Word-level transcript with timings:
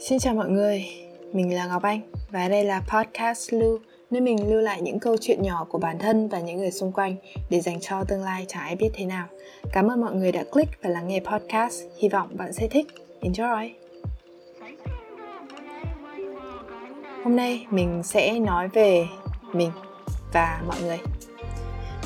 Xin 0.00 0.18
chào 0.18 0.34
mọi 0.34 0.48
người, 0.48 0.84
mình 1.32 1.54
là 1.54 1.66
Ngọc 1.66 1.82
Anh 1.82 2.00
và 2.30 2.48
đây 2.48 2.64
là 2.64 2.82
podcast 2.88 3.52
Lưu 3.52 3.78
nơi 4.10 4.20
mình 4.20 4.50
lưu 4.50 4.60
lại 4.60 4.82
những 4.82 4.98
câu 4.98 5.16
chuyện 5.20 5.42
nhỏ 5.42 5.66
của 5.68 5.78
bản 5.78 5.98
thân 5.98 6.28
và 6.28 6.40
những 6.40 6.56
người 6.56 6.70
xung 6.70 6.92
quanh 6.92 7.16
để 7.50 7.60
dành 7.60 7.80
cho 7.80 8.04
tương 8.04 8.22
lai 8.22 8.44
chả 8.48 8.60
ai 8.60 8.76
biết 8.76 8.90
thế 8.94 9.04
nào. 9.04 9.26
Cảm 9.72 9.90
ơn 9.90 10.00
mọi 10.00 10.14
người 10.14 10.32
đã 10.32 10.44
click 10.52 10.82
và 10.82 10.90
lắng 10.90 11.08
nghe 11.08 11.20
podcast, 11.20 11.82
hy 11.98 12.08
vọng 12.08 12.28
bạn 12.30 12.52
sẽ 12.52 12.68
thích. 12.68 12.86
Enjoy! 13.20 13.70
Hôm 17.24 17.36
nay 17.36 17.66
mình 17.70 18.02
sẽ 18.04 18.38
nói 18.38 18.68
về 18.68 19.06
mình 19.52 19.70
và 20.32 20.62
mọi 20.66 20.76
người. 20.82 20.98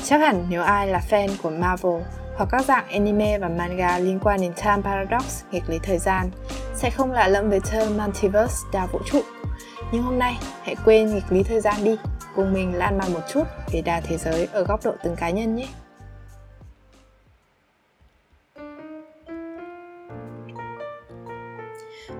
Chắc 0.03 0.21
hẳn 0.21 0.45
nếu 0.49 0.61
ai 0.61 0.87
là 0.87 1.01
fan 1.09 1.29
của 1.43 1.49
Marvel 1.49 2.01
hoặc 2.37 2.49
các 2.51 2.65
dạng 2.65 2.87
anime 2.87 3.39
và 3.39 3.49
manga 3.49 3.99
liên 3.99 4.19
quan 4.23 4.41
đến 4.41 4.53
time 4.53 4.81
paradox, 4.83 5.43
nghịch 5.51 5.63
lý 5.69 5.79
thời 5.83 5.97
gian, 5.97 6.29
sẽ 6.83 6.89
không 6.89 7.11
lạ 7.11 7.27
lẫm 7.27 7.49
với 7.49 7.59
term 7.71 7.97
multiverse 7.97 8.67
đa 8.73 8.85
vũ 8.85 8.99
trụ. 9.05 9.21
Nhưng 9.91 10.03
hôm 10.03 10.19
nay, 10.19 10.37
hãy 10.61 10.75
quên 10.85 11.07
nghịch 11.07 11.23
lý 11.29 11.43
thời 11.43 11.61
gian 11.61 11.75
đi, 11.83 11.97
cùng 12.35 12.53
mình 12.53 12.75
lan 12.75 12.97
man 12.97 13.13
một 13.13 13.19
chút 13.33 13.43
về 13.73 13.81
đa 13.81 14.01
thế 14.01 14.17
giới 14.17 14.47
ở 14.51 14.63
góc 14.63 14.79
độ 14.83 14.91
từng 15.03 15.15
cá 15.15 15.29
nhân 15.29 15.55
nhé. 15.55 15.67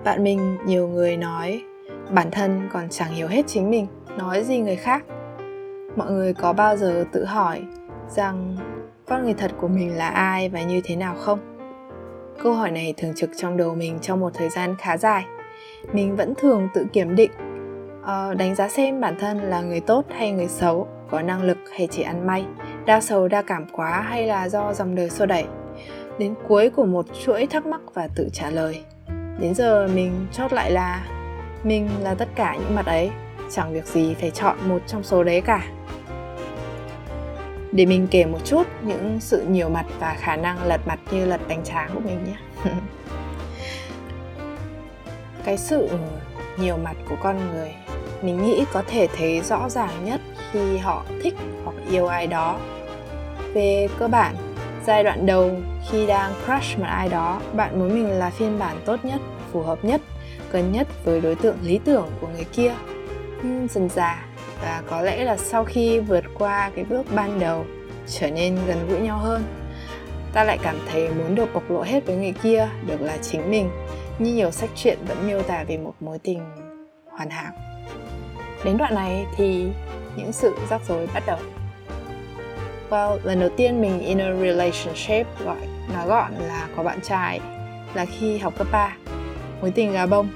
Bạn 0.03 0.23
mình 0.23 0.57
nhiều 0.65 0.87
người 0.87 1.17
nói 1.17 1.63
bản 2.09 2.31
thân 2.31 2.69
còn 2.73 2.89
chẳng 2.89 3.13
hiểu 3.13 3.27
hết 3.27 3.47
chính 3.47 3.69
mình, 3.69 3.87
nói 4.17 4.43
gì 4.43 4.59
người 4.59 4.75
khác. 4.75 5.03
Mọi 5.95 6.11
người 6.11 6.33
có 6.33 6.53
bao 6.53 6.77
giờ 6.77 7.05
tự 7.11 7.25
hỏi 7.25 7.61
rằng 8.09 8.57
con 9.07 9.23
người 9.23 9.33
thật 9.33 9.51
của 9.61 9.67
mình 9.67 9.97
là 9.97 10.09
ai 10.09 10.49
và 10.49 10.61
như 10.61 10.81
thế 10.83 10.95
nào 10.95 11.15
không 11.15 11.52
câu 12.43 12.53
hỏi 12.53 12.71
này 12.71 12.93
thường 12.97 13.13
trực 13.15 13.29
trong 13.37 13.57
đầu 13.57 13.75
mình 13.75 13.99
trong 14.01 14.19
một 14.19 14.33
thời 14.33 14.49
gian 14.49 14.75
khá 14.79 14.97
dài. 14.97 15.25
Mình 15.93 16.15
vẫn 16.15 16.33
thường 16.35 16.69
tự 16.73 16.85
kiểm 16.93 17.15
định 17.15 17.31
uh, 18.01 18.37
đánh 18.37 18.55
giá 18.55 18.69
xem 18.69 19.01
bản 19.01 19.15
thân 19.19 19.37
là 19.37 19.61
người 19.61 19.79
tốt 19.79 20.05
hay 20.09 20.31
người 20.31 20.47
xấu 20.47 20.87
có 21.09 21.21
năng 21.21 21.43
lực 21.43 21.57
hay 21.77 21.87
chỉ 21.91 22.01
ăn 22.03 22.27
may 22.27 22.45
đa 22.85 23.01
sầu 23.01 23.27
đa 23.27 23.41
cảm 23.41 23.65
quá 23.71 24.01
hay 24.01 24.27
là 24.27 24.49
do 24.49 24.73
dòng 24.73 24.95
đời 24.95 25.09
xô 25.09 25.25
đẩy. 25.25 25.45
Đến 26.19 26.33
cuối 26.47 26.69
của 26.69 26.85
một 26.85 27.05
chuỗi 27.25 27.47
thắc 27.47 27.65
mắc 27.65 27.81
và 27.93 28.07
tự 28.15 28.29
trả 28.33 28.49
lời. 28.49 28.81
Đến 29.39 29.53
giờ 29.55 29.87
mình 29.95 30.27
chốt 30.31 30.53
lại 30.53 30.71
là 30.71 31.05
mình 31.63 31.89
là 32.01 32.15
tất 32.15 32.27
cả 32.35 32.55
những 32.59 32.75
mặt 32.75 32.85
ấy 32.85 33.11
chẳng 33.51 33.73
việc 33.73 33.85
gì 33.85 34.13
phải 34.13 34.31
chọn 34.31 34.57
một 34.67 34.79
trong 34.87 35.03
số 35.03 35.23
đấy 35.23 35.41
cả 35.41 35.63
để 37.73 37.85
mình 37.85 38.07
kể 38.11 38.25
một 38.25 38.39
chút 38.45 38.67
những 38.81 39.17
sự 39.19 39.45
nhiều 39.49 39.69
mặt 39.69 39.85
và 39.99 40.15
khả 40.19 40.35
năng 40.35 40.63
lật 40.63 40.81
mặt 40.87 40.99
như 41.11 41.25
lật 41.25 41.41
bánh 41.47 41.63
tráng 41.63 41.89
của 41.93 41.99
mình 41.99 42.23
nhé. 42.23 42.35
Cái 45.43 45.57
sự 45.57 45.89
nhiều 46.57 46.77
mặt 46.77 46.95
của 47.09 47.15
con 47.23 47.39
người, 47.53 47.71
mình 48.21 48.45
nghĩ 48.45 48.65
có 48.73 48.83
thể 48.87 49.07
thấy 49.17 49.41
rõ 49.41 49.69
ràng 49.69 50.05
nhất 50.05 50.21
khi 50.51 50.77
họ 50.77 51.05
thích 51.23 51.33
hoặc 51.63 51.75
yêu 51.91 52.07
ai 52.07 52.27
đó. 52.27 52.59
Về 53.53 53.87
cơ 53.99 54.07
bản, 54.07 54.35
giai 54.87 55.03
đoạn 55.03 55.25
đầu 55.25 55.51
khi 55.91 56.05
đang 56.05 56.33
crush 56.45 56.79
một 56.79 56.85
ai 56.87 57.09
đó, 57.09 57.41
bạn 57.53 57.79
muốn 57.79 57.89
mình 57.89 58.09
là 58.09 58.29
phiên 58.29 58.59
bản 58.59 58.77
tốt 58.85 59.05
nhất, 59.05 59.21
phù 59.51 59.61
hợp 59.61 59.85
nhất, 59.85 60.01
gần 60.51 60.71
nhất 60.71 60.87
với 61.05 61.21
đối 61.21 61.35
tượng 61.35 61.57
lý 61.63 61.79
tưởng 61.85 62.09
của 62.21 62.27
người 62.27 62.45
kia. 62.53 62.73
Nhưng 63.43 63.67
dần 63.67 63.89
dà 63.89 64.25
và 64.63 64.81
có 64.89 65.01
lẽ 65.01 65.23
là 65.23 65.37
sau 65.37 65.63
khi 65.63 65.99
vượt 65.99 66.23
qua 66.37 66.71
cái 66.75 66.85
bước 66.85 67.05
ban 67.15 67.39
đầu, 67.39 67.65
trở 68.07 68.31
nên 68.31 68.57
gần 68.67 68.87
gũi 68.89 68.99
nhau 68.99 69.17
hơn. 69.17 69.43
Ta 70.33 70.43
lại 70.43 70.57
cảm 70.63 70.75
thấy 70.91 71.09
muốn 71.09 71.35
được 71.35 71.53
bộc 71.53 71.71
lộ 71.71 71.81
hết 71.81 72.05
với 72.05 72.15
người 72.15 72.33
kia, 72.43 72.67
được 72.85 73.01
là 73.01 73.17
chính 73.21 73.51
mình. 73.51 73.69
Như 74.19 74.33
nhiều 74.33 74.51
sách 74.51 74.69
truyện 74.75 74.97
vẫn 75.07 75.27
miêu 75.27 75.41
tả 75.41 75.63
về 75.63 75.77
một 75.77 75.93
mối 75.99 76.19
tình 76.19 76.39
hoàn 77.11 77.29
hảo. 77.29 77.51
Đến 78.63 78.77
đoạn 78.77 78.95
này 78.95 79.25
thì 79.37 79.67
những 80.15 80.31
sự 80.31 80.55
rắc 80.69 80.81
rối 80.87 81.07
bắt 81.13 81.23
đầu. 81.27 81.37
Well, 82.89 83.19
lần 83.23 83.39
đầu 83.39 83.49
tiên 83.57 83.81
mình 83.81 83.99
in 83.99 84.17
a 84.17 84.33
relationship 84.41 85.27
gọi 85.45 85.57
nói 85.93 86.07
gọn 86.07 86.31
là 86.39 86.67
có 86.77 86.83
bạn 86.83 86.99
trai 87.01 87.39
là 87.93 88.05
khi 88.05 88.37
học 88.37 88.53
cấp 88.57 88.67
3 88.71 88.95
mối 89.61 89.71
tình 89.71 89.91
gà 89.91 90.05
bông. 90.05 90.29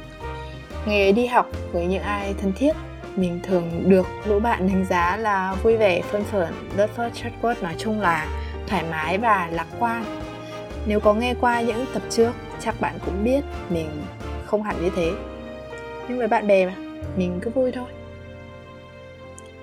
Ngày 0.86 1.02
ấy 1.02 1.12
đi 1.12 1.26
học 1.26 1.48
với 1.72 1.86
những 1.86 2.04
ai 2.04 2.34
thân 2.42 2.54
thiết 2.58 2.72
mình 3.18 3.40
thường 3.44 3.84
được 3.88 4.08
lũ 4.26 4.40
bạn 4.40 4.68
đánh 4.68 4.86
giá 4.86 5.18
là 5.18 5.56
vui 5.64 5.78
vẻ 5.78 6.02
phân 6.02 6.24
phởn, 6.24 6.54
rất 6.78 6.90
phớt 6.90 7.12
chất 7.14 7.32
quất 7.42 7.64
nói 7.64 7.74
chung 7.78 8.02
là 8.02 8.28
thoải 8.68 8.84
mái 8.92 9.18
và 9.18 9.50
lạc 9.52 9.68
quan. 9.80 10.04
Nếu 10.86 11.00
có 11.00 11.14
nghe 11.14 11.36
qua 11.42 11.62
những 11.62 11.86
tập 11.94 12.02
trước, 12.10 12.32
chắc 12.60 12.82
bạn 12.82 12.96
cũng 13.06 13.24
biết 13.24 13.42
mình 13.70 13.90
không 14.46 14.64
hẳn 14.64 14.76
như 14.84 14.90
thế. 14.96 15.12
Nhưng 16.08 16.18
với 16.18 16.28
bạn 16.28 16.48
bè 16.48 16.66
mà, 16.66 16.74
mình 17.18 17.40
cứ 17.42 17.50
vui 17.50 17.72
thôi. 17.72 17.88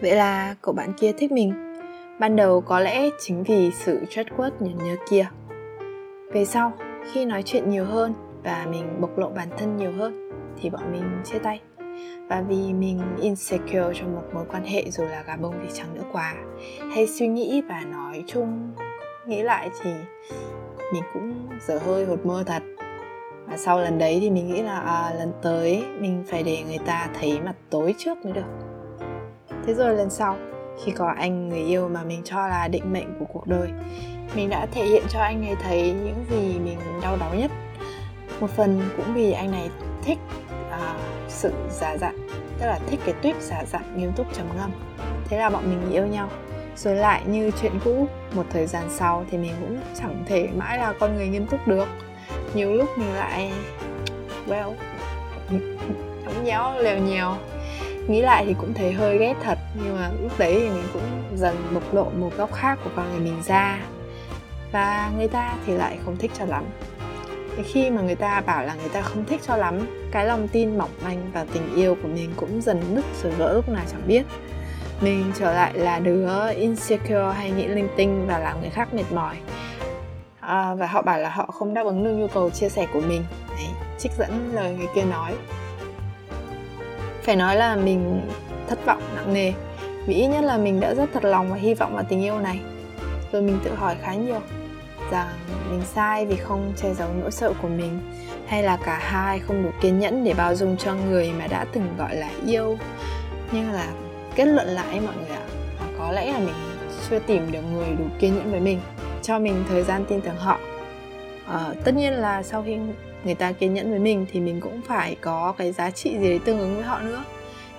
Vậy 0.00 0.16
là 0.16 0.54
cậu 0.62 0.75
bạn 0.75 0.92
kia 0.92 1.12
thích 1.19 1.32
mình. 1.32 1.75
Ban 2.19 2.36
đầu 2.36 2.60
có 2.60 2.81
lẽ 2.81 3.09
chính 3.21 3.42
vì 3.42 3.71
sự 3.71 4.00
chốt 4.10 4.26
quất 4.36 4.62
nhớ 4.62 4.71
nhớ 4.84 4.97
kia. 5.10 5.26
Về 6.32 6.44
sau, 6.44 6.72
khi 7.12 7.25
nói 7.25 7.42
chuyện 7.42 7.71
nhiều 7.71 7.84
hơn 7.84 8.15
và 8.42 8.66
mình 8.71 9.00
bộc 9.00 9.19
lộ 9.19 9.31
bản 9.31 9.48
thân 9.59 9.76
nhiều 9.76 9.92
hơn, 9.92 10.31
thì 10.60 10.71
bọn 10.71 10.92
mình 10.92 11.04
chia 11.25 11.38
tay 11.38 11.60
và 12.29 12.41
vì 12.41 12.73
mình 12.73 13.01
insecure 13.21 13.91
trong 13.95 14.15
một 14.15 14.23
mối 14.33 14.45
quan 14.49 14.65
hệ 14.65 14.91
dù 14.91 15.05
là 15.05 15.23
gà 15.27 15.37
bông 15.37 15.55
thì 15.62 15.69
chẳng 15.73 15.95
nữa 15.95 16.05
quá. 16.12 16.35
Hay 16.95 17.07
suy 17.07 17.27
nghĩ 17.27 17.62
và 17.69 17.81
nói 17.81 18.25
chung 18.27 18.73
nghĩ 19.27 19.43
lại 19.43 19.71
thì 19.83 19.91
mình 20.93 21.03
cũng 21.13 21.49
dở 21.67 21.79
hơi 21.79 22.05
hụt 22.05 22.27
mơ 22.27 22.45
thật. 22.47 22.63
Và 23.47 23.57
sau 23.57 23.81
lần 23.81 23.99
đấy 23.99 24.19
thì 24.21 24.31
mình 24.31 24.53
nghĩ 24.53 24.63
là 24.63 24.81
à, 24.81 25.15
lần 25.19 25.33
tới 25.43 25.84
mình 26.01 26.25
phải 26.27 26.43
để 26.43 26.63
người 26.69 26.79
ta 26.87 27.09
thấy 27.21 27.41
mặt 27.41 27.55
tối 27.71 27.95
trước 27.99 28.19
mới 28.25 28.33
được. 28.33 28.47
Thế 29.67 29.75
rồi 29.75 29.95
lần 29.95 30.11
sau 30.11 30.37
khi 30.84 30.93
có 30.93 31.15
anh 31.17 31.49
người 31.49 31.63
yêu 31.63 31.89
mà 31.89 32.05
mình 32.05 32.23
cho 32.25 32.49
là 32.49 32.69
định 32.69 32.93
mệnh 32.93 33.19
của 33.19 33.25
cuộc 33.33 33.47
đời 33.47 33.69
mình 34.37 34.51
đã 34.51 34.67
thể 34.67 34.84
hiện 34.87 35.03
cho 35.09 35.21
anh 35.21 35.47
ấy 35.47 35.57
thấy 35.63 35.93
những 36.05 36.25
gì 36.31 36.59
mình 36.59 36.79
đau 37.03 37.17
đáu 37.17 37.34
nhất. 37.34 37.51
Một 38.41 38.51
phần 38.51 38.83
cũng 38.97 39.15
vì 39.15 39.33
anh 39.33 39.51
này 39.51 39.71
thích 40.05 40.19
sự 41.44 41.53
giả 41.71 41.97
dặn, 41.97 42.27
tức 42.59 42.66
là 42.66 42.78
thích 42.87 43.00
cái 43.05 43.15
tuyết 43.22 43.37
giả 43.43 43.65
dặn 43.72 43.82
nghiêm 43.97 44.12
túc 44.16 44.27
trầm 44.34 44.47
ngâm. 44.56 44.71
Thế 45.28 45.38
là 45.38 45.50
bọn 45.50 45.71
mình 45.71 45.93
yêu 45.93 46.06
nhau. 46.06 46.28
Rồi 46.77 46.97
lại 46.97 47.22
như 47.27 47.50
chuyện 47.60 47.72
cũ, 47.84 48.09
một 48.34 48.47
thời 48.53 48.66
gian 48.66 48.84
sau 48.91 49.25
thì 49.31 49.38
mình 49.38 49.53
cũng 49.60 49.81
chẳng 50.00 50.25
thể 50.27 50.49
mãi 50.56 50.78
là 50.78 50.94
con 51.00 51.16
người 51.16 51.28
nghiêm 51.28 51.47
túc 51.47 51.69
được. 51.69 51.88
Nhiều 52.54 52.72
lúc 52.72 52.99
mình 52.99 53.12
lại, 53.15 53.53
well 54.47 54.72
nhõng 56.25 56.44
nhéo, 56.44 56.78
lèo 56.78 56.99
nhèo. 56.99 57.37
Nghĩ 58.09 58.22
lại 58.22 58.44
thì 58.47 58.54
cũng 58.60 58.75
thấy 58.75 58.93
hơi 58.93 59.19
ghét 59.19 59.34
thật, 59.43 59.59
nhưng 59.75 59.97
mà 59.97 60.10
lúc 60.22 60.33
đấy 60.38 60.54
thì 60.60 60.69
mình 60.69 60.88
cũng 60.93 61.03
dần 61.37 61.56
bộc 61.75 61.94
lộ 61.94 62.04
một 62.04 62.31
góc 62.37 62.53
khác 62.53 62.78
của 62.84 62.91
con 62.97 63.10
người 63.10 63.21
mình 63.21 63.43
ra. 63.43 63.81
Và 64.72 65.10
người 65.16 65.28
ta 65.28 65.54
thì 65.66 65.72
lại 65.72 65.99
không 66.04 66.16
thích 66.16 66.31
cho 66.38 66.44
lắm 66.44 66.65
thì 67.56 67.62
khi 67.62 67.91
mà 67.91 68.03
người 68.03 68.15
ta 68.15 68.41
bảo 68.41 68.65
là 68.65 68.75
người 68.75 68.88
ta 68.88 69.00
không 69.00 69.25
thích 69.25 69.41
cho 69.47 69.56
lắm 69.56 69.87
cái 70.12 70.26
lòng 70.26 70.48
tin 70.48 70.78
mỏng 70.78 70.91
manh 71.04 71.31
và 71.32 71.47
tình 71.53 71.75
yêu 71.75 71.97
của 72.03 72.09
mình 72.09 72.31
cũng 72.37 72.62
dần 72.62 72.81
nứt 72.94 73.04
rồi 73.22 73.32
vỡ 73.32 73.53
lúc 73.54 73.69
nào 73.69 73.84
chẳng 73.92 74.03
biết. 74.06 74.22
Mình 75.00 75.32
trở 75.38 75.54
lại 75.54 75.72
là 75.75 75.98
đứa 75.98 76.50
insecure 76.50 77.32
hay 77.37 77.50
nghĩ 77.50 77.66
linh 77.66 77.88
tinh 77.97 78.26
và 78.26 78.38
làm 78.38 78.60
người 78.60 78.70
khác 78.70 78.94
mệt 78.94 79.12
mỏi. 79.12 79.37
À, 80.41 80.75
và 80.75 80.87
họ 80.87 81.03
bảo 81.03 81.19
là 81.19 81.28
họ 81.28 81.47
không 81.47 81.75
đáp 81.75 81.84
ứng 81.84 82.04
được 82.04 82.12
nhu 82.12 82.26
cầu 82.26 82.50
chia 82.50 82.69
sẻ 82.69 82.87
của 82.92 83.00
mình. 83.00 83.25
Đấy, 83.50 83.66
trích 83.98 84.12
dẫn 84.19 84.50
lời 84.53 84.75
người 84.78 84.86
kia 84.94 85.04
nói. 85.04 85.34
Phải 87.22 87.36
nói 87.36 87.56
là 87.56 87.76
mình 87.76 88.31
thất 88.69 88.86
vọng 88.86 89.03
nặng 89.16 89.34
nề. 89.34 89.53
Vì 90.06 90.15
ít 90.15 90.26
nhất 90.26 90.44
là 90.44 90.56
mình 90.56 90.81
đã 90.81 90.94
rất 90.94 91.10
thật 91.12 91.25
lòng 91.25 91.50
và 91.50 91.56
hy 91.56 91.75
vọng 91.75 91.94
vào 91.94 92.04
tình 92.09 92.22
yêu 92.22 92.38
này. 92.38 92.60
Rồi 93.32 93.42
mình 93.42 93.59
tự 93.65 93.75
hỏi 93.75 93.97
khá 94.03 94.15
nhiều 94.15 94.41
rằng 95.10 95.28
mình 95.70 95.82
sai 95.94 96.26
vì 96.26 96.37
không 96.37 96.72
che 96.76 96.94
giấu 96.94 97.09
nỗi 97.20 97.31
sợ 97.31 97.53
của 97.62 97.69
mình 97.69 98.00
hay 98.47 98.62
là 98.62 98.78
cả 98.84 98.98
hai 99.03 99.39
không 99.39 99.62
đủ 99.62 99.71
kiên 99.80 99.98
nhẫn 99.98 100.24
để 100.24 100.34
bao 100.34 100.54
dung 100.54 100.77
cho 100.77 100.95
người 100.95 101.33
mà 101.33 101.47
đã 101.47 101.65
từng 101.72 101.89
gọi 101.98 102.16
là 102.16 102.30
yêu. 102.47 102.78
Nhưng 103.53 103.72
là 103.72 103.92
kết 104.34 104.45
luận 104.45 104.68
lại 104.68 105.01
mọi 105.01 105.15
người 105.16 105.36
ạ 105.36 105.47
à, 105.80 105.86
có 105.98 106.12
lẽ 106.12 106.33
là 106.33 106.39
mình 106.39 106.54
chưa 107.10 107.18
tìm 107.18 107.53
được 107.53 107.62
người 107.72 107.89
đủ 107.98 108.04
kiên 108.18 108.34
nhẫn 108.34 108.51
với 108.51 108.60
mình 108.60 108.80
cho 109.22 109.39
mình 109.39 109.65
thời 109.68 109.83
gian 109.83 110.04
tin 110.09 110.21
tưởng 110.21 110.36
họ. 110.36 110.59
À, 111.47 111.74
tất 111.84 111.95
nhiên 111.95 112.12
là 112.12 112.42
sau 112.42 112.62
khi 112.62 112.77
người 113.24 113.34
ta 113.34 113.53
kiên 113.53 113.74
nhẫn 113.74 113.91
với 113.91 113.98
mình 113.98 114.27
thì 114.33 114.41
mình 114.41 114.60
cũng 114.60 114.80
phải 114.83 115.16
có 115.21 115.54
cái 115.59 115.72
giá 115.72 115.91
trị 115.91 116.18
gì 116.18 116.28
đấy 116.28 116.41
tương 116.45 116.59
ứng 116.59 116.74
với 116.74 116.84
họ 116.84 117.00
nữa. 117.00 117.24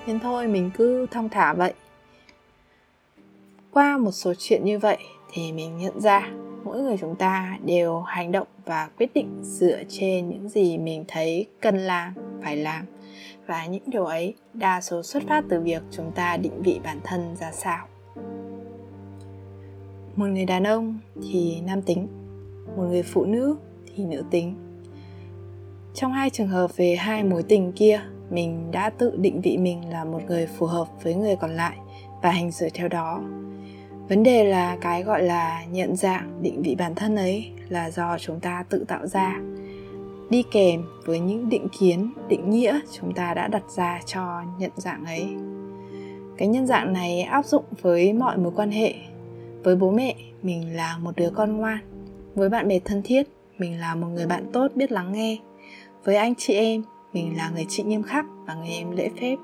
Nên 0.08 0.20
thôi 0.20 0.48
mình 0.48 0.72
cứ 0.78 1.06
thong 1.12 1.30
thả 1.30 1.54
vậy. 1.54 1.74
Qua 3.72 3.98
một 3.98 4.12
số 4.12 4.34
chuyện 4.40 4.66
như 4.66 4.80
vậy 4.80 4.98
thì 5.32 5.52
mình 5.52 5.78
nhận 5.78 6.02
ra 6.02 6.30
mỗi 6.66 6.82
người 6.82 6.98
chúng 6.98 7.16
ta 7.16 7.58
đều 7.66 8.00
hành 8.00 8.32
động 8.32 8.48
và 8.66 8.90
quyết 8.98 9.14
định 9.14 9.40
dựa 9.42 9.84
trên 9.90 10.30
những 10.30 10.50
gì 10.50 10.78
mình 10.78 11.06
thấy 11.08 11.48
cần 11.62 11.78
làm, 11.78 12.14
phải 12.44 12.58
làm. 12.58 12.86
Và 13.48 13.66
những 13.66 13.84
điều 13.86 14.06
ấy 14.06 14.34
đa 14.54 14.82
số 14.82 15.04
xuất 15.04 15.24
phát 15.28 15.44
từ 15.50 15.62
việc 15.62 15.82
chúng 15.92 16.12
ta 16.12 16.38
định 16.38 16.62
vị 16.62 16.80
bản 16.84 17.00
thân 17.04 17.36
ra 17.40 17.52
sao. 17.52 17.88
Một 20.16 20.26
người 20.26 20.46
đàn 20.46 20.64
ông 20.64 21.00
thì 21.24 21.62
nam 21.62 21.82
tính, 21.82 22.08
một 22.78 22.84
người 22.84 23.04
phụ 23.04 23.26
nữ 23.26 23.56
thì 23.96 24.06
nữ 24.06 24.24
tính. 24.32 24.56
Trong 25.94 26.12
hai 26.12 26.30
trường 26.30 26.48
hợp 26.48 26.78
về 26.78 26.96
hai 26.96 27.24
mối 27.24 27.44
tình 27.44 27.72
kia, 27.72 28.02
mình 28.30 28.72
đã 28.72 28.90
tự 28.90 29.18
định 29.18 29.42
vị 29.42 29.58
mình 29.58 29.90
là 29.90 30.04
một 30.04 30.22
người 30.28 30.48
phù 30.48 30.66
hợp 30.66 30.88
với 31.04 31.16
người 31.16 31.36
còn 31.36 31.52
lại 31.52 31.78
và 32.22 32.32
hành 32.32 32.52
xử 32.52 32.68
theo 32.74 32.88
đó 32.88 33.22
vấn 34.10 34.24
đề 34.24 34.44
là 34.44 34.78
cái 34.82 35.04
gọi 35.04 35.24
là 35.24 35.66
nhận 35.72 35.96
dạng, 35.96 36.42
định 36.42 36.62
vị 36.62 36.76
bản 36.76 36.96
thân 36.96 37.16
ấy 37.16 37.52
là 37.70 37.92
do 37.92 38.18
chúng 38.18 38.40
ta 38.40 38.64
tự 38.70 38.86
tạo 38.88 39.08
ra. 39.08 39.40
Đi 40.30 40.44
kèm 40.52 40.84
với 41.06 41.20
những 41.20 41.50
định 41.50 41.68
kiến, 41.80 42.14
định 42.28 42.50
nghĩa 42.50 42.80
chúng 42.92 43.14
ta 43.14 43.34
đã 43.34 43.48
đặt 43.48 43.64
ra 43.70 44.00
cho 44.06 44.42
nhận 44.60 44.72
dạng 44.76 45.06
ấy. 45.06 45.28
Cái 46.38 46.48
nhân 46.48 46.68
dạng 46.68 46.94
này 46.94 47.22
áp 47.22 47.46
dụng 47.46 47.64
với 47.82 48.14
mọi 48.14 48.38
mối 48.38 48.52
quan 48.56 48.72
hệ. 48.72 48.94
Với 49.64 49.76
bố 49.76 49.92
mẹ, 49.92 50.16
mình 50.42 50.76
là 50.76 50.98
một 50.98 51.16
đứa 51.16 51.30
con 51.30 51.58
ngoan. 51.58 51.78
Với 52.36 52.50
bạn 52.50 52.68
bè 52.68 52.80
thân 52.80 53.02
thiết, 53.06 53.28
mình 53.58 53.80
là 53.80 53.96
một 53.96 54.08
người 54.08 54.28
bạn 54.28 54.46
tốt 54.54 54.68
biết 54.76 54.92
lắng 54.92 55.12
nghe. 55.12 55.38
Với 56.04 56.16
anh 56.16 56.36
chị 56.36 56.54
em, 56.54 56.84
mình 57.14 57.38
là 57.38 57.50
người 57.50 57.66
chị 57.70 57.84
nghiêm 57.84 58.04
khắc 58.04 58.26
và 58.48 58.54
người 58.54 58.70
em 58.70 58.92
lễ 58.92 59.10
phép. 59.22 59.36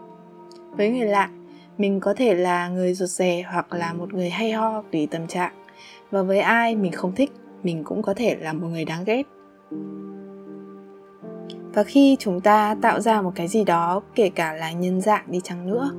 Với 0.72 0.90
người 0.90 1.08
lạ 1.08 1.30
mình 1.78 2.00
có 2.00 2.14
thể 2.14 2.36
là 2.36 2.68
người 2.68 2.94
rụt 2.94 3.10
rè 3.10 3.42
hoặc 3.42 3.74
là 3.74 3.94
một 3.94 4.14
người 4.14 4.30
hay 4.30 4.52
ho 4.52 4.84
tùy 4.92 5.08
tâm 5.12 5.28
trạng. 5.28 5.54
Và 6.12 6.22
với 6.22 6.40
ai 6.40 6.76
mình 6.76 6.92
không 6.92 7.16
thích, 7.16 7.32
mình 7.64 7.84
cũng 7.84 8.02
có 8.02 8.14
thể 8.14 8.36
là 8.36 8.54
một 8.54 8.68
người 8.68 8.86
đáng 8.86 9.04
ghét. 9.06 9.24
Và 11.74 11.84
khi 11.84 12.16
chúng 12.20 12.42
ta 12.42 12.76
tạo 12.82 13.00
ra 13.00 13.22
một 13.22 13.32
cái 13.36 13.48
gì 13.48 13.64
đó, 13.64 14.02
kể 14.16 14.30
cả 14.30 14.54
là 14.54 14.72
nhân 14.72 15.02
dạng 15.02 15.24
đi 15.28 15.40
chăng 15.44 15.68
nữa, 15.68 15.92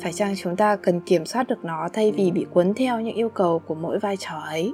phải 0.00 0.12
chăng 0.12 0.34
chúng 0.36 0.56
ta 0.56 0.76
cần 0.76 1.00
kiểm 1.00 1.26
soát 1.26 1.48
được 1.48 1.64
nó 1.64 1.88
thay 1.92 2.12
vì 2.12 2.30
bị 2.30 2.46
cuốn 2.50 2.74
theo 2.74 3.00
những 3.00 3.14
yêu 3.14 3.28
cầu 3.28 3.58
của 3.58 3.74
mỗi 3.74 3.98
vai 3.98 4.16
trò 4.16 4.34
ấy? 4.34 4.72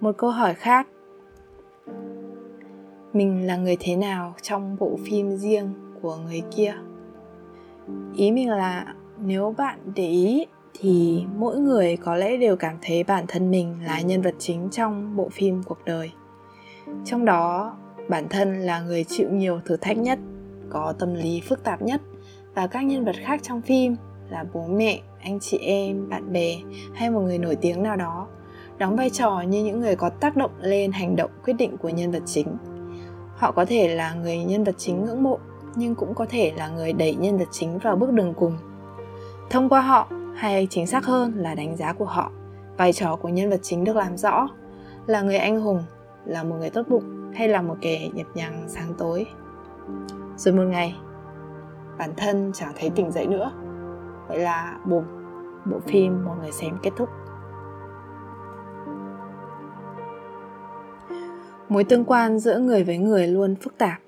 Một 0.00 0.12
câu 0.18 0.30
hỏi 0.30 0.54
khác 0.54 0.86
mình 3.16 3.46
là 3.46 3.56
người 3.56 3.76
thế 3.80 3.96
nào 3.96 4.34
trong 4.42 4.76
bộ 4.80 4.98
phim 5.04 5.36
riêng 5.36 5.74
của 6.02 6.16
người 6.16 6.42
kia? 6.56 6.74
Ý 8.16 8.32
mình 8.32 8.50
là 8.50 8.94
nếu 9.18 9.54
bạn 9.58 9.78
để 9.94 10.08
ý 10.08 10.46
thì 10.78 11.24
mỗi 11.36 11.58
người 11.58 11.96
có 11.96 12.14
lẽ 12.14 12.36
đều 12.36 12.56
cảm 12.56 12.76
thấy 12.82 13.04
bản 13.04 13.24
thân 13.28 13.50
mình 13.50 13.76
là 13.84 14.00
nhân 14.00 14.22
vật 14.22 14.34
chính 14.38 14.68
trong 14.70 15.16
bộ 15.16 15.28
phim 15.28 15.62
cuộc 15.62 15.78
đời. 15.84 16.10
Trong 17.04 17.24
đó, 17.24 17.76
bản 18.08 18.28
thân 18.30 18.60
là 18.60 18.80
người 18.80 19.04
chịu 19.04 19.30
nhiều 19.30 19.60
thử 19.64 19.76
thách 19.76 19.98
nhất, 19.98 20.18
có 20.70 20.94
tâm 20.98 21.14
lý 21.14 21.40
phức 21.40 21.64
tạp 21.64 21.82
nhất, 21.82 22.00
và 22.54 22.66
các 22.66 22.80
nhân 22.80 23.04
vật 23.04 23.16
khác 23.24 23.40
trong 23.42 23.62
phim 23.62 23.96
là 24.30 24.44
bố 24.52 24.66
mẹ, 24.66 25.00
anh 25.22 25.40
chị 25.40 25.58
em, 25.58 26.08
bạn 26.08 26.32
bè 26.32 26.56
hay 26.94 27.10
một 27.10 27.20
người 27.20 27.38
nổi 27.38 27.56
tiếng 27.56 27.82
nào 27.82 27.96
đó, 27.96 28.26
đóng 28.78 28.96
vai 28.96 29.10
trò 29.10 29.40
như 29.48 29.64
những 29.64 29.80
người 29.80 29.96
có 29.96 30.08
tác 30.08 30.36
động 30.36 30.50
lên 30.60 30.92
hành 30.92 31.16
động 31.16 31.30
quyết 31.44 31.54
định 31.54 31.76
của 31.76 31.88
nhân 31.88 32.10
vật 32.10 32.22
chính 32.26 32.46
họ 33.36 33.52
có 33.52 33.64
thể 33.64 33.94
là 33.94 34.14
người 34.14 34.38
nhân 34.38 34.64
vật 34.64 34.74
chính 34.78 35.04
ngưỡng 35.04 35.22
mộ, 35.22 35.38
nhưng 35.74 35.94
cũng 35.94 36.14
có 36.14 36.26
thể 36.28 36.52
là 36.56 36.68
người 36.68 36.92
đẩy 36.92 37.14
nhân 37.14 37.38
vật 37.38 37.48
chính 37.50 37.78
vào 37.78 37.96
bước 37.96 38.12
đường 38.12 38.34
cùng. 38.34 38.58
Thông 39.50 39.68
qua 39.68 39.80
họ, 39.80 40.08
hay 40.34 40.66
chính 40.70 40.86
xác 40.86 41.04
hơn 41.04 41.32
là 41.36 41.54
đánh 41.54 41.76
giá 41.76 41.92
của 41.92 42.04
họ, 42.04 42.30
vai 42.76 42.92
trò 42.92 43.16
của 43.16 43.28
nhân 43.28 43.50
vật 43.50 43.60
chính 43.62 43.84
được 43.84 43.96
làm 43.96 44.16
rõ. 44.16 44.48
Là 45.06 45.22
người 45.22 45.36
anh 45.36 45.60
hùng, 45.60 45.82
là 46.24 46.42
một 46.42 46.56
người 46.58 46.70
tốt 46.70 46.82
bụng, 46.88 47.32
hay 47.34 47.48
là 47.48 47.62
một 47.62 47.74
kẻ 47.80 48.08
nhập 48.14 48.26
nhằng 48.34 48.64
sáng 48.68 48.94
tối. 48.98 49.26
Rồi 50.36 50.54
một 50.54 50.62
ngày, 50.62 50.96
bản 51.98 52.10
thân 52.16 52.52
chẳng 52.54 52.72
thấy 52.78 52.90
tỉnh 52.90 53.10
dậy 53.10 53.26
nữa. 53.26 53.52
Vậy 54.28 54.38
là 54.38 54.78
bùm, 54.84 55.04
bộ 55.70 55.78
phim 55.86 56.24
một 56.24 56.34
người 56.40 56.52
xem 56.52 56.78
kết 56.82 56.90
thúc. 56.96 57.08
Mối 61.68 61.84
tương 61.84 62.04
quan 62.04 62.38
giữa 62.38 62.58
người 62.58 62.84
với 62.84 62.98
người 62.98 63.26
luôn 63.26 63.54
phức 63.54 63.78
tạp, 63.78 64.00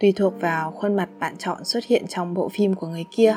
tùy 0.00 0.12
thuộc 0.12 0.40
vào 0.40 0.70
khuôn 0.70 0.96
mặt 0.96 1.08
bạn 1.20 1.34
chọn 1.38 1.64
xuất 1.64 1.84
hiện 1.84 2.04
trong 2.08 2.34
bộ 2.34 2.48
phim 2.48 2.74
của 2.74 2.86
người 2.86 3.04
kia. 3.10 3.36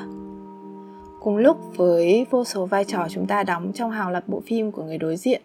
Cùng 1.22 1.38
lúc 1.38 1.58
với 1.76 2.26
vô 2.30 2.44
số 2.44 2.66
vai 2.66 2.84
trò 2.84 3.08
chúng 3.10 3.28
ta 3.28 3.44
đóng 3.44 3.72
trong 3.74 3.92
hào 3.92 4.12
lập 4.12 4.24
bộ 4.28 4.42
phim 4.46 4.72
của 4.72 4.84
người 4.84 4.98
đối 4.98 5.18
diện, 5.18 5.42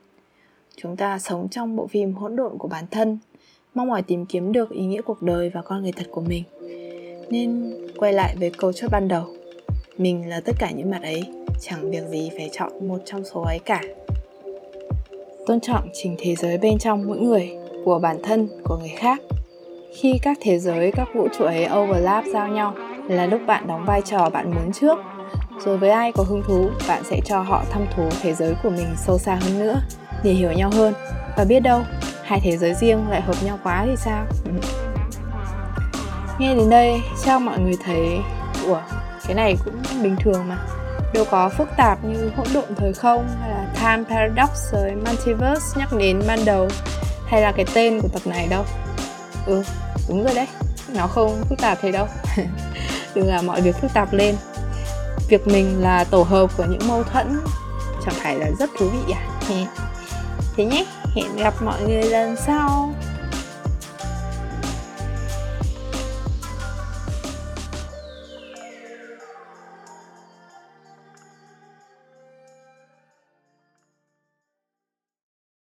chúng 0.77 0.97
ta 0.97 1.19
sống 1.19 1.49
trong 1.49 1.77
bộ 1.77 1.87
phim 1.87 2.15
hỗn 2.15 2.37
độn 2.37 2.59
của 2.59 2.69
bản 2.69 2.85
thân, 2.91 3.19
mong 3.75 3.89
mỏi 3.89 4.03
tìm 4.03 4.27
kiếm 4.27 4.53
được 4.53 4.71
ý 4.71 4.85
nghĩa 4.85 5.03
cuộc 5.03 5.23
đời 5.23 5.51
và 5.55 5.63
con 5.63 5.83
người 5.83 5.93
thật 5.93 6.07
của 6.11 6.21
mình. 6.21 6.45
Nên 7.31 7.75
quay 7.99 8.13
lại 8.13 8.37
với 8.39 8.51
câu 8.51 8.73
chốt 8.73 8.89
ban 8.91 9.09
đầu, 9.09 9.25
mình 9.99 10.29
là 10.29 10.41
tất 10.41 10.53
cả 10.59 10.71
những 10.71 10.91
mặt 10.91 11.03
ấy, 11.03 11.23
chẳng 11.61 11.91
việc 11.91 12.05
gì 12.11 12.31
phải 12.37 12.51
chọn 12.53 12.89
một 12.89 12.99
trong 13.05 13.25
số 13.25 13.41
ấy 13.41 13.59
cả. 13.59 13.83
Tôn 15.47 15.61
trọng 15.61 15.89
trình 15.93 16.17
thế 16.19 16.35
giới 16.35 16.59
bên 16.59 16.79
trong 16.79 17.05
mỗi 17.07 17.19
người 17.19 17.62
của 17.85 17.99
bản 17.99 18.17
thân, 18.23 18.49
của 18.65 18.77
người 18.77 18.93
khác. 18.99 19.21
Khi 19.97 20.19
các 20.23 20.39
thế 20.41 20.59
giới, 20.59 20.93
các 20.93 21.09
vũ 21.15 21.29
trụ 21.39 21.45
ấy 21.45 21.69
overlap 21.77 22.25
giao 22.33 22.49
nhau, 22.49 22.75
là 23.09 23.27
lúc 23.27 23.41
bạn 23.47 23.67
đóng 23.67 23.85
vai 23.85 24.03
trò 24.03 24.31
bạn 24.31 24.51
muốn 24.51 24.73
trước. 24.73 24.99
Rồi 25.65 25.79
với 25.79 25.91
ai 25.91 26.13
có 26.13 26.23
hứng 26.23 26.43
thú, 26.47 26.71
bạn 26.89 27.03
sẽ 27.11 27.21
cho 27.25 27.41
họ 27.41 27.65
thăm 27.71 27.87
thú 27.97 28.03
thế 28.23 28.35
giới 28.35 28.55
của 28.63 28.71
mình 28.71 28.87
sâu 28.97 29.19
xa 29.19 29.35
hơn 29.35 29.59
nữa, 29.59 29.81
để 30.25 30.33
hiểu 30.33 30.53
nhau 30.53 30.71
hơn. 30.73 30.95
Và 31.37 31.45
biết 31.45 31.61
đâu, 31.61 31.81
hai 32.23 32.41
thế 32.43 32.57
giới 32.57 32.75
riêng 32.75 33.09
lại 33.11 33.21
hợp 33.21 33.37
nhau 33.45 33.59
quá 33.63 33.83
thì 33.87 33.97
sao? 33.97 34.25
Nghe 36.39 36.55
đến 36.55 36.71
đây, 36.71 37.01
chắc 37.25 37.41
mọi 37.41 37.59
người 37.59 37.77
thấy, 37.85 38.19
ủa, 38.67 38.81
cái 39.27 39.35
này 39.35 39.57
cũng 39.65 39.75
bình 40.03 40.17
thường 40.21 40.49
mà. 40.49 40.59
Đâu 41.15 41.25
có 41.31 41.49
phức 41.49 41.69
tạp 41.77 42.05
như 42.05 42.31
hỗn 42.37 42.47
độn 42.55 42.75
thời 42.77 42.93
không 42.93 43.29
hay 43.41 43.51
là 43.51 43.67
time 43.75 44.05
paradox 44.09 44.73
rồi 44.73 44.91
multiverse 44.91 45.79
nhắc 45.81 45.89
đến 45.99 46.23
ban 46.29 46.39
đầu 46.45 46.69
hay 47.33 47.41
là 47.41 47.53
cái 47.53 47.67
tên 47.75 48.01
của 48.01 48.09
tập 48.09 48.23
này 48.25 48.47
đâu. 48.49 48.65
Ừ 49.47 49.63
đúng 50.09 50.25
rồi 50.25 50.35
đấy. 50.35 50.47
Nó 50.95 51.07
không 51.07 51.43
phức 51.49 51.59
tạp 51.59 51.79
thế 51.83 51.93
đâu. 51.93 52.07
Đừng 53.15 53.29
làm 53.29 53.47
mọi 53.47 53.61
việc 53.61 53.77
phức 53.77 53.93
tạp 53.95 54.13
lên. 54.13 54.37
Việc 55.29 55.47
mình 55.47 55.83
là 55.83 56.05
tổ 56.05 56.23
hợp 56.23 56.51
của 56.57 56.65
những 56.65 56.89
mâu 56.89 57.03
thuẫn, 57.03 57.41
chẳng 58.05 58.15
phải 58.15 58.39
là 58.39 58.47
rất 58.59 58.71
thú 58.79 58.89
vị 58.89 59.15
à? 59.15 59.23
Thế 60.57 60.65
nhé, 60.65 60.85
hẹn 61.17 61.37
gặp 61.37 61.55
mọi 61.63 61.83
người 61.83 62.03
lần 62.03 62.37
sau. 62.37 62.95